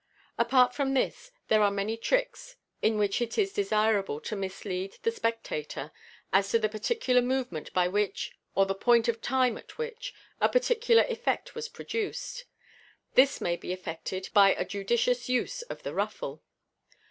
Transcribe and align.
Apart 0.39 0.73
from 0.73 0.95
this, 0.95 1.31
there 1.47 1.61
are 1.61 1.69
many 1.69 1.95
tricks 1.95 2.55
in 2.81 2.97
which 2.97 3.21
it 3.21 3.37
is 3.37 3.53
desirable 3.53 4.19
to 4.21 4.35
mislead 4.35 4.97
the 5.03 5.11
spectator 5.11 5.91
as 6.33 6.49
to 6.49 6.57
the 6.57 6.67
particular 6.67 7.21
movement 7.21 7.71
by 7.71 7.87
which, 7.87 8.31
or 8.55 8.65
the 8.65 8.73
point 8.73 9.07
of 9.07 9.21
time 9.21 9.59
at 9.59 9.77
which, 9.77 10.11
a 10.39 10.49
particular 10.49 11.03
effect 11.03 11.53
was 11.53 11.69
produced. 11.69 12.45
This 13.13 13.39
may 13.39 13.55
be 13.55 13.71
effected 13.71 14.29
by 14.33 14.55
a 14.55 14.65
judicious 14.65 15.29
use 15.29 15.61
of 15.69 15.83
the 15.83 15.93
ruffle. 15.93 16.41